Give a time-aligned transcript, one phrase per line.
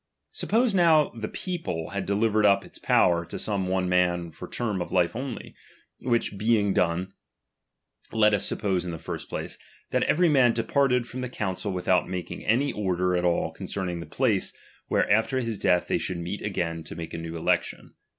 [0.31, 2.63] Suppose now the people had delivered up chap.
[2.63, 2.67] vir.
[2.69, 5.53] Its power to some one man for term of Ufe only;',",'
[6.11, 7.13] which being done,
[8.11, 9.59] let us suppose in the first place,
[9.93, 9.99] mooarciu.
[9.99, 14.07] tiiat every man departed from the council without oiaking auy order at all concerning the
[14.07, 17.93] place, where after his death they should meet again to make a aetw election.